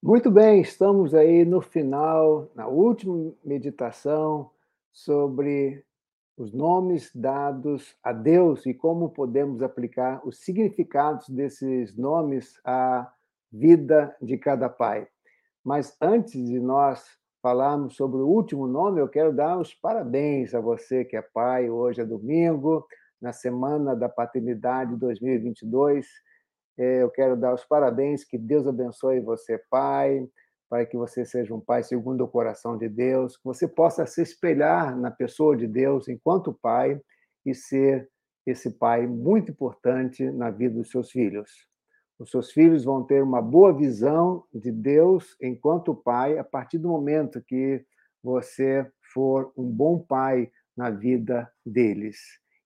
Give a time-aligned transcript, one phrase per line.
[0.00, 4.48] Muito bem, estamos aí no final, na última meditação
[4.92, 5.84] sobre
[6.36, 13.12] os nomes dados a Deus e como podemos aplicar os significados desses nomes à
[13.50, 15.08] vida de cada pai.
[15.64, 17.04] Mas antes de nós
[17.42, 21.68] falarmos sobre o último nome, eu quero dar os parabéns a você que é pai.
[21.68, 22.86] Hoje é domingo,
[23.20, 26.10] na semana da paternidade 2022 é,
[26.78, 30.28] eu quero dar os parabéns, que Deus abençoe você, pai,
[30.68, 34.22] para que você seja um pai segundo o coração de Deus, que você possa se
[34.22, 37.00] espelhar na pessoa de Deus enquanto pai
[37.44, 38.08] e ser
[38.46, 41.50] esse pai muito importante na vida dos seus filhos.
[42.18, 46.88] Os seus filhos vão ter uma boa visão de Deus enquanto pai a partir do
[46.88, 47.84] momento que
[48.22, 52.18] você for um bom pai na vida deles.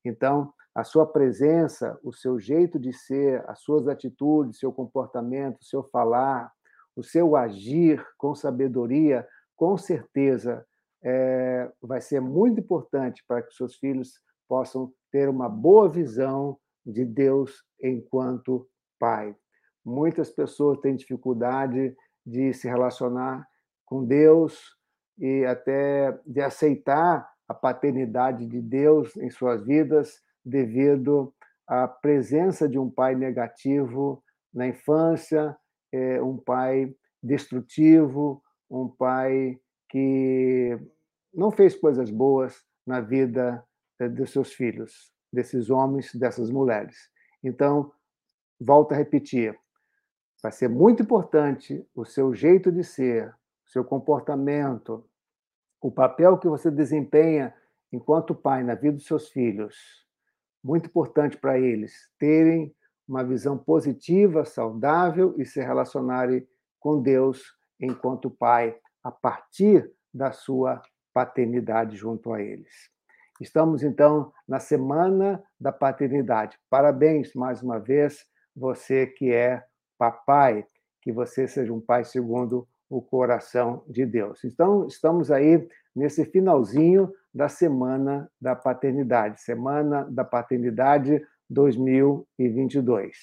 [0.05, 5.85] Então, a sua presença, o seu jeito de ser, as suas atitudes, seu comportamento, seu
[5.85, 6.51] falar,
[6.97, 10.65] o seu agir com sabedoria, com certeza
[11.03, 17.05] é, vai ser muito importante para que seus filhos possam ter uma boa visão de
[17.05, 19.37] Deus enquanto Pai.
[19.85, 21.95] Muitas pessoas têm dificuldade
[22.25, 23.47] de se relacionar
[23.85, 24.77] com Deus
[25.19, 31.33] e até de aceitar a paternidade de Deus em suas vidas devido
[31.67, 35.57] à presença de um pai negativo na infância,
[35.93, 40.79] é, um pai destrutivo, um pai que
[41.33, 43.65] não fez coisas boas na vida
[43.99, 46.97] é, dos seus filhos, desses homens, dessas mulheres.
[47.43, 47.93] Então,
[48.61, 49.59] volto a repetir,
[50.43, 53.29] vai ser muito importante o seu jeito de ser,
[53.67, 55.07] o seu comportamento,
[55.83, 57.53] o papel que você desempenha
[57.93, 60.03] enquanto pai na vida dos seus filhos
[60.63, 62.75] muito importante para eles terem
[63.07, 66.47] uma visão positiva, saudável e se relacionarem
[66.79, 67.43] com Deus
[67.81, 70.81] enquanto pai, a partir da sua
[71.13, 72.91] paternidade junto a eles.
[73.41, 76.57] Estamos, então, na semana da paternidade.
[76.71, 79.65] Parabéns mais uma vez, você que é
[79.99, 80.65] papai,
[81.01, 84.45] que você seja um pai segundo o coração de Deus.
[84.45, 85.67] Então, estamos aí
[85.97, 93.17] nesse finalzinho da Semana da Paternidade, Semana da Paternidade 2022.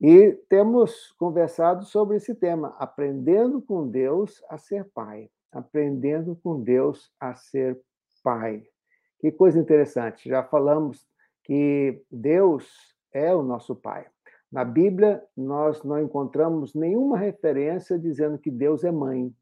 [0.00, 7.12] E temos conversado sobre esse tema, aprendendo com Deus a ser pai, aprendendo com Deus
[7.20, 7.80] a ser
[8.24, 8.64] pai.
[9.20, 11.06] Que coisa interessante, já falamos
[11.44, 14.04] que Deus é o nosso pai.
[14.52, 19.34] Na Bíblia, nós não encontramos nenhuma referência dizendo que Deus é mãe.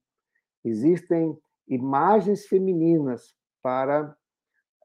[0.64, 4.16] Existem imagens femininas para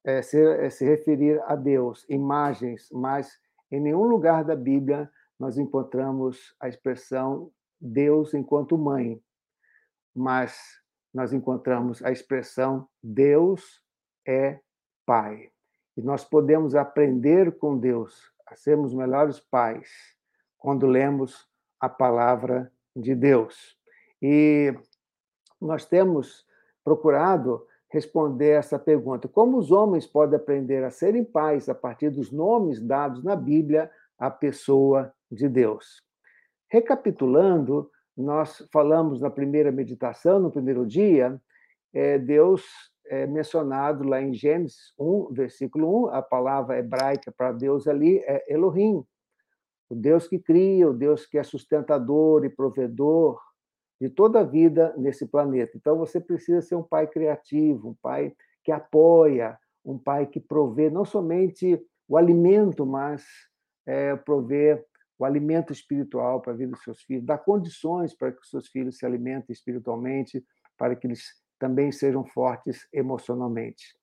[0.04, 3.40] é, se, é, se referir a Deus, imagens, mas
[3.72, 9.22] em nenhum lugar da Bíblia nós encontramos a expressão Deus enquanto mãe,
[10.16, 10.58] mas
[11.14, 13.80] nós encontramos a expressão Deus
[14.28, 14.60] é
[15.06, 15.52] Pai.
[15.96, 20.15] E nós podemos aprender com Deus a sermos melhores pais
[20.66, 21.48] quando lemos
[21.80, 23.78] a palavra de Deus.
[24.20, 24.74] E
[25.62, 26.44] nós temos
[26.84, 32.32] procurado responder essa pergunta: como os homens podem aprender a serem pais a partir dos
[32.32, 36.02] nomes dados na Bíblia à pessoa de Deus?
[36.68, 41.40] Recapitulando, nós falamos na primeira meditação, no primeiro dia,
[41.94, 42.66] é, Deus
[43.06, 48.52] é mencionado lá em Gênesis 1, versículo 1, a palavra hebraica para Deus ali é
[48.52, 49.06] Elohim,
[49.90, 53.40] o Deus que cria, o Deus que é sustentador e provedor,
[54.00, 55.78] de toda a vida nesse planeta.
[55.78, 60.90] Então você precisa ser um pai criativo, um pai que apoia, um pai que provê
[60.90, 63.24] não somente o alimento, mas
[63.86, 64.86] é, prover
[65.18, 68.68] o alimento espiritual para a vida dos seus filhos, dá condições para que os seus
[68.68, 70.46] filhos se alimentem espiritualmente,
[70.78, 71.24] para que eles
[71.58, 73.96] também sejam fortes emocionalmente.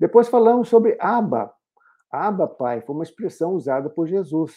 [0.00, 1.52] Depois falamos sobre Abba.
[2.10, 4.56] Abba, pai, foi uma expressão usada por Jesus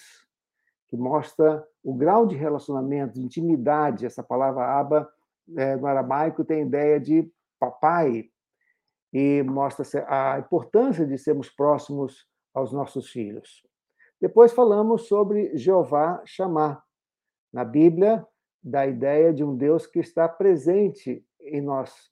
[0.92, 4.06] que mostra o grau de relacionamento, de intimidade.
[4.06, 5.10] Essa palavra aba
[5.56, 8.30] é, no aramaico tem a ideia de papai
[9.14, 13.66] e mostra a importância de sermos próximos aos nossos filhos.
[14.20, 16.84] Depois falamos sobre Jeová chamar.
[17.54, 18.26] Na Bíblia,
[18.64, 22.12] da ideia de um Deus que está presente em nós,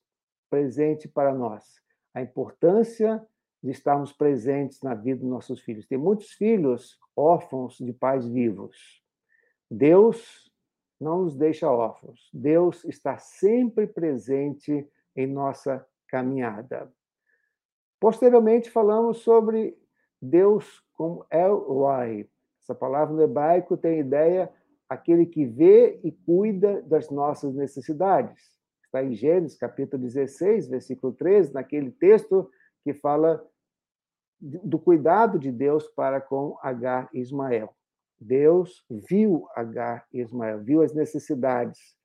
[0.50, 1.82] presente para nós.
[2.14, 3.26] A importância
[3.62, 5.86] de estarmos presentes na vida dos nossos filhos.
[5.86, 9.04] Tem muitos filhos órfãos de pais vivos.
[9.70, 10.50] Deus
[11.00, 12.30] não nos deixa órfãos.
[12.34, 16.92] Deus está sempre presente em nossa caminhada.
[18.00, 19.78] Posteriormente, falamos sobre
[20.22, 22.30] Deus como El Roi.
[22.62, 24.54] Essa palavra no hebraico tem a ideia
[24.88, 28.58] aquele que vê e cuida das nossas necessidades.
[28.86, 32.50] Está em Gênesis, capítulo 16, versículo 13, naquele texto
[32.84, 33.46] que fala
[34.42, 37.74] do cuidado de Deus para com Agar e Ismael.
[38.20, 41.96] Deus viu Agar e Ismael, viu as necessidades.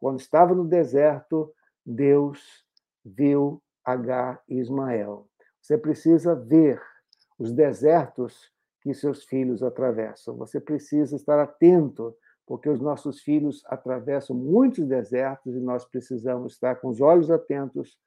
[0.00, 1.52] Quando estava no deserto,
[1.84, 2.64] Deus
[3.04, 5.28] viu Agar e Ismael.
[5.60, 6.80] Você precisa ver
[7.38, 10.36] os desertos que seus filhos atravessam.
[10.36, 12.14] Você precisa estar atento,
[12.46, 17.98] porque os nossos filhos atravessam muitos desertos e nós precisamos estar com os olhos atentos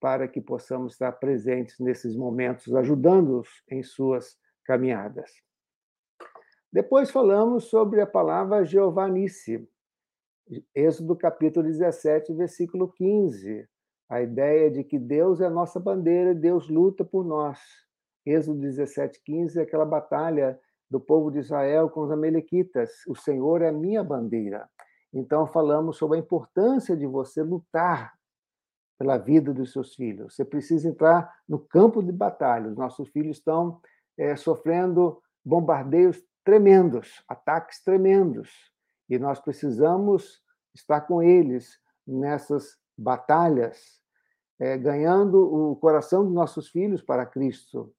[0.00, 5.30] para que possamos estar presentes nesses momentos, ajudando-os em suas caminhadas.
[6.72, 9.68] Depois falamos sobre a palavra Giovanice,
[10.74, 13.68] Êxodo capítulo 17, versículo 15.
[14.08, 17.60] A ideia de que Deus é a nossa bandeira, Deus luta por nós.
[18.26, 20.58] Êxodo 17, 15 é aquela batalha
[20.90, 22.90] do povo de Israel com os amalequitas.
[23.06, 24.68] O Senhor é minha bandeira.
[25.12, 28.12] Então, falamos sobre a importância de você lutar
[29.00, 30.34] pela vida dos seus filhos.
[30.34, 32.68] Você precisa entrar no campo de batalha.
[32.68, 33.80] Os nossos filhos estão
[34.18, 38.50] é, sofrendo bombardeios tremendos, ataques tremendos.
[39.08, 40.42] E nós precisamos
[40.74, 44.02] estar com eles nessas batalhas,
[44.58, 47.90] é, ganhando o coração dos nossos filhos para Cristo,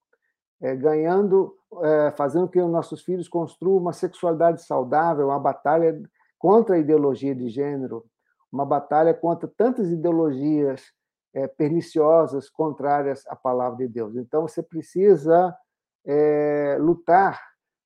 [0.62, 6.00] é, ganhando, é, fazendo que os nossos filhos construam uma sexualidade saudável, uma batalha
[6.38, 8.06] contra a ideologia de gênero,
[8.52, 10.92] uma batalha contra tantas ideologias
[11.34, 14.16] é, perniciosas, contrárias à palavra de Deus.
[14.16, 15.58] Então, você precisa
[16.06, 17.42] é, lutar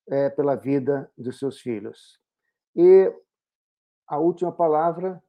[0.08, 2.20] é, pela vida dos seus filhos.
[2.74, 3.12] E
[4.06, 5.22] a última palavra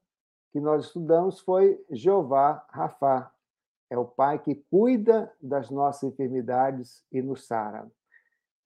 [0.52, 3.32] que nós estudamos foi Jeová Rafá.
[3.90, 7.90] É o Pai que cuida das nossas enfermidades e nos sara.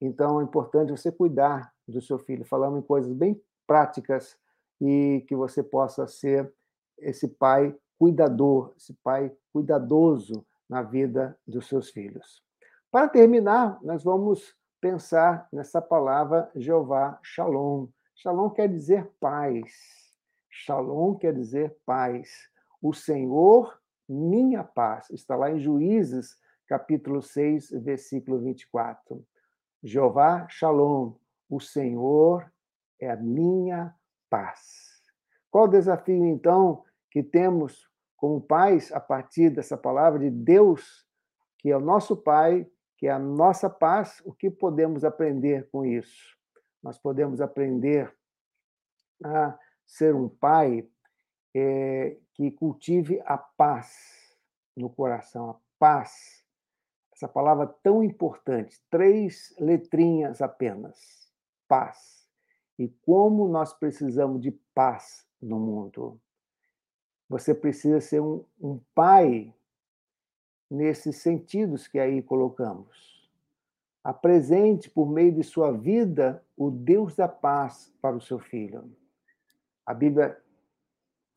[0.00, 2.44] Então, é importante você cuidar do seu filho.
[2.44, 4.36] Falamos em coisas bem práticas
[4.80, 6.52] e que você possa ser
[7.02, 12.42] esse pai cuidador, esse pai cuidadoso na vida dos seus filhos.
[12.90, 17.88] Para terminar, nós vamos pensar nessa palavra Jeová Shalom.
[18.14, 19.70] Shalom quer dizer paz.
[20.50, 22.28] Shalom quer dizer paz.
[22.80, 25.08] O Senhor, minha paz.
[25.10, 29.24] Está lá em Juízes, capítulo 6, versículo 24.
[29.82, 31.14] Jeová Shalom.
[31.48, 32.50] O Senhor
[33.00, 33.94] é a minha
[34.28, 35.00] paz.
[35.50, 37.86] Qual o desafio, então, que temos
[38.16, 41.06] como pais a partir dessa palavra de Deus,
[41.58, 42.66] que é o nosso Pai,
[42.96, 44.22] que é a nossa paz?
[44.24, 46.36] O que podemos aprender com isso?
[46.82, 48.12] Nós podemos aprender
[49.22, 50.88] a ser um pai
[51.54, 54.36] é, que cultive a paz
[54.76, 56.44] no coração, a paz.
[57.12, 61.30] Essa palavra tão importante, três letrinhas apenas.
[61.68, 62.26] Paz.
[62.78, 66.20] E como nós precisamos de paz no mundo.
[67.32, 69.54] Você precisa ser um, um pai
[70.70, 73.26] nesses sentidos que aí colocamos.
[74.04, 78.94] Apresente por meio de sua vida o Deus da paz para o seu filho.
[79.86, 80.38] A Bíblia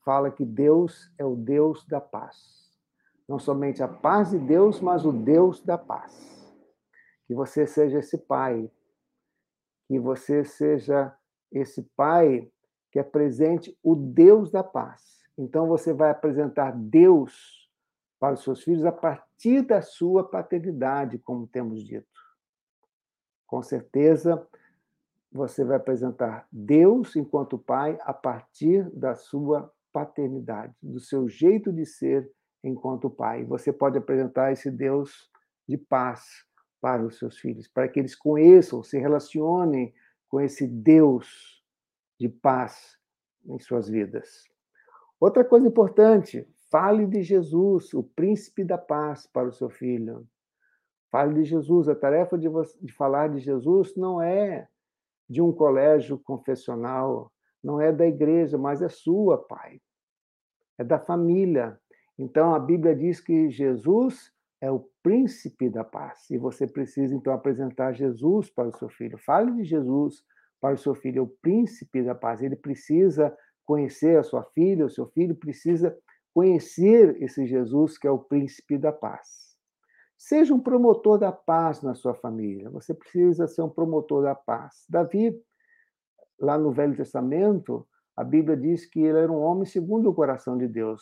[0.04, 2.78] fala que Deus é o Deus da paz.
[3.26, 6.14] Não somente a paz de Deus, mas o Deus da paz.
[7.26, 8.70] Que você seja esse pai,
[9.88, 11.18] que você seja
[11.54, 12.52] esse pai
[12.92, 17.70] que apresente o Deus da paz então você vai apresentar Deus
[18.20, 22.08] para os seus filhos a partir da sua paternidade, como temos dito.
[23.46, 24.48] Com certeza,
[25.32, 31.86] você vai apresentar Deus enquanto pai a partir da sua paternidade, do seu jeito de
[31.86, 32.30] ser
[32.64, 33.44] enquanto pai.
[33.44, 35.30] Você pode apresentar esse Deus
[35.68, 36.46] de paz
[36.80, 39.94] para os seus filhos, para que eles conheçam, se relacionem
[40.30, 41.64] com esse Deus
[42.20, 42.98] de paz
[43.46, 44.55] em suas vidas.
[45.20, 50.28] Outra coisa importante, fale de Jesus, o príncipe da paz, para o seu filho.
[51.12, 51.88] Fale de Jesus.
[51.88, 54.68] A tarefa de, você, de falar de Jesus não é
[55.30, 57.32] de um colégio confessional,
[57.64, 59.80] não é da igreja, mas é sua, pai.
[60.78, 61.80] É da família.
[62.20, 64.32] Então a Bíblia diz que Jesus
[64.62, 66.30] é o príncipe da paz.
[66.30, 69.18] E você precisa então apresentar Jesus para o seu filho.
[69.18, 70.24] Fale de Jesus
[70.60, 72.42] para o seu filho, é o príncipe da paz.
[72.42, 75.98] Ele precisa conhecer a sua filha, o seu filho precisa
[76.34, 79.56] conhecer esse Jesus que é o príncipe da paz.
[80.18, 82.70] Seja um promotor da paz na sua família.
[82.70, 84.86] Você precisa ser um promotor da paz.
[84.90, 85.40] Davi,
[86.40, 90.58] lá no Velho Testamento, a Bíblia diz que ele era um homem segundo o coração
[90.58, 91.02] de Deus,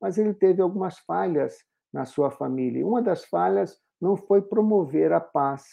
[0.00, 1.58] mas ele teve algumas falhas
[1.92, 2.86] na sua família.
[2.86, 5.64] Uma das falhas não foi promover a paz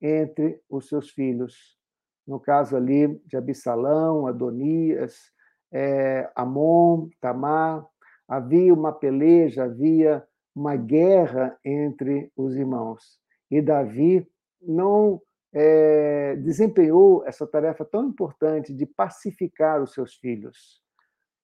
[0.00, 1.80] entre os seus filhos.
[2.26, 5.32] no caso ali de Absalão, Adonias,
[5.72, 7.86] é, Amon, Tamar,
[8.28, 10.22] havia uma peleja, havia
[10.54, 13.18] uma guerra entre os irmãos.
[13.50, 14.26] E Davi
[14.60, 15.20] não
[15.52, 20.80] é, desempenhou essa tarefa tão importante de pacificar os seus filhos.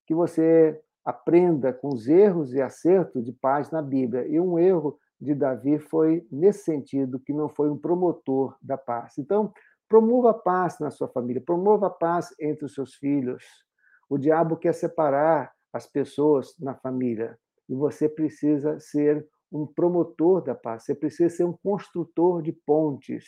[0.06, 4.26] Que você aprenda com os erros e acertos de paz na Bíblia.
[4.26, 9.18] E um erro de Davi foi nesse sentido, que não foi um promotor da paz.
[9.18, 9.52] Então,
[9.88, 13.42] promova a paz na sua família, promova a paz entre os seus filhos.
[14.08, 17.38] O diabo quer separar as pessoas na família
[17.68, 23.24] e você precisa ser um promotor da paz, você precisa ser um construtor de pontes,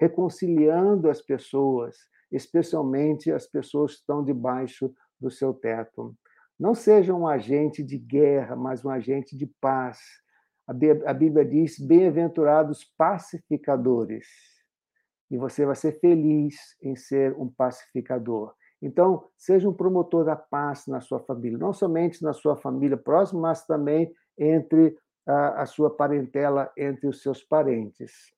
[0.00, 1.96] reconciliando as pessoas,
[2.30, 6.16] especialmente as pessoas que estão debaixo do seu teto.
[6.58, 9.98] Não seja um agente de guerra, mas um agente de paz.
[10.66, 10.72] A
[11.12, 14.26] Bíblia diz: bem-aventurados pacificadores.
[15.30, 18.54] E você vai ser feliz em ser um pacificador.
[18.82, 23.40] Então, seja um promotor da paz na sua família, não somente na sua família próxima,
[23.40, 28.34] mas também entre a, a sua parentela, entre os seus parentes.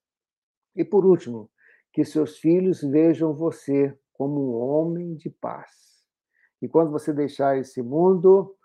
[0.76, 1.50] E por último,
[1.92, 5.84] que seus filhos vejam você como um homem de paz
[6.64, 8.56] e quando você deixar esse mundo,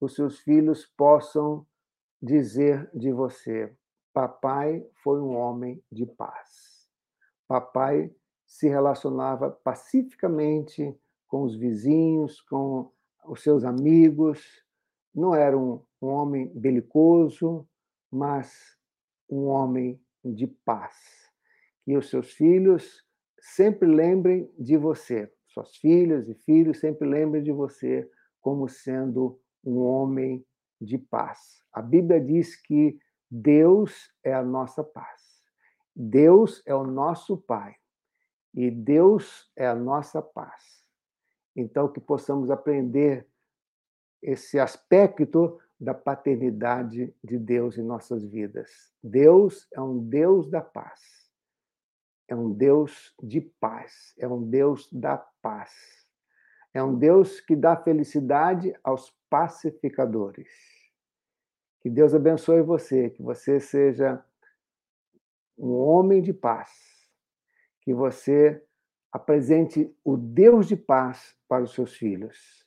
[0.00, 1.66] os seus filhos possam
[2.22, 3.74] dizer de você:
[4.14, 6.88] Papai foi um homem de paz.
[7.48, 8.14] Papai
[8.46, 10.96] se relacionava pacificamente
[11.30, 12.92] com os vizinhos, com
[13.26, 14.44] os seus amigos.
[15.14, 17.66] Não era um, um homem belicoso,
[18.10, 18.52] mas
[19.30, 20.94] um homem de paz.
[21.86, 23.02] Que os seus filhos
[23.38, 28.08] sempre lembrem de você suas filhas e filhos sempre lembrem de você
[28.40, 30.44] como sendo um homem
[30.80, 31.62] de paz.
[31.72, 35.20] A Bíblia diz que Deus é a nossa paz.
[35.94, 37.74] Deus é o nosso Pai.
[38.54, 40.79] E Deus é a nossa paz.
[41.54, 43.26] Então, que possamos aprender
[44.22, 48.92] esse aspecto da paternidade de Deus em nossas vidas.
[49.02, 51.20] Deus é um Deus da paz
[52.30, 55.72] é um Deus de paz, é um Deus da paz.
[56.72, 60.48] É um Deus que dá felicidade aos pacificadores.
[61.80, 64.24] Que Deus abençoe você, que você seja
[65.58, 66.70] um homem de paz,
[67.80, 68.64] que você
[69.12, 72.66] apresente o Deus de paz para os seus filhos,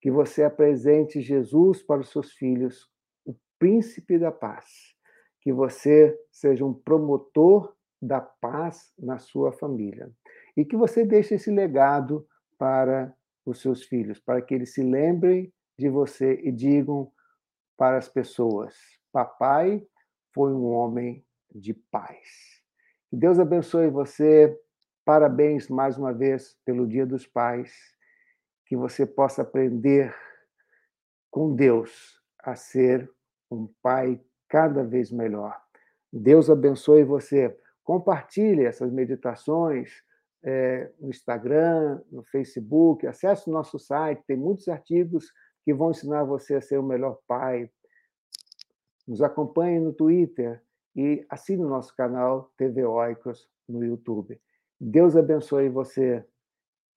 [0.00, 2.90] que você apresente Jesus para os seus filhos,
[3.24, 4.94] o príncipe da paz,
[5.40, 10.10] que você seja um promotor da paz na sua família.
[10.56, 12.26] E que você deixe esse legado
[12.56, 13.14] para
[13.44, 17.10] os seus filhos, para que eles se lembrem de você e digam
[17.76, 18.76] para as pessoas:
[19.12, 19.82] Papai
[20.34, 22.62] foi um homem de paz.
[23.08, 24.56] Que Deus abençoe você.
[25.08, 27.72] Parabéns mais uma vez pelo Dia dos Pais.
[28.66, 30.14] Que você possa aprender
[31.30, 33.10] com Deus a ser
[33.50, 35.58] um pai cada vez melhor.
[36.12, 37.58] Deus abençoe você.
[37.82, 39.90] Compartilhe essas meditações
[40.42, 45.32] é, no Instagram, no Facebook, acesse o nosso site, tem muitos artigos
[45.64, 47.70] que vão ensinar você a ser o melhor pai.
[49.06, 50.62] Nos acompanhe no Twitter
[50.94, 54.38] e assine o nosso canal TV Oicos no YouTube.
[54.80, 56.24] Deus abençoe você,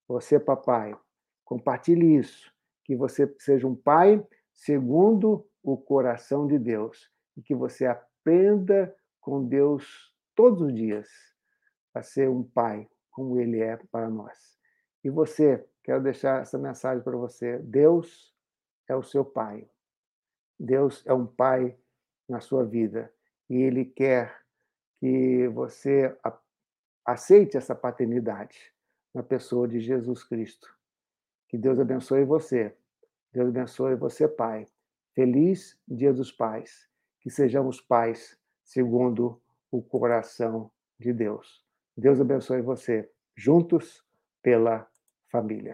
[0.08, 0.96] você papai.
[1.44, 7.86] Compartilhe isso, que você seja um pai segundo o coração de Deus e que você
[7.86, 11.10] aprenda com Deus todos os dias
[11.94, 14.58] a ser um pai como ele é para nós.
[15.04, 17.60] E você, quero deixar essa mensagem para você.
[17.60, 18.34] Deus
[18.88, 19.68] é o seu pai.
[20.60, 21.76] Deus é um pai
[22.30, 23.12] na sua vida
[23.50, 24.40] e ele quer
[25.00, 26.16] que você
[27.06, 28.74] aceite essa paternidade
[29.14, 30.68] na pessoa de Jesus Cristo.
[31.48, 32.76] Que Deus abençoe você.
[33.34, 34.68] Deus abençoe você, pai.
[35.14, 36.90] Feliz Dia dos Pais.
[37.20, 41.64] Que sejamos pais segundo o coração de Deus.
[41.96, 43.10] Deus abençoe você.
[43.36, 44.04] Juntos
[44.42, 44.90] pela
[45.30, 45.70] família.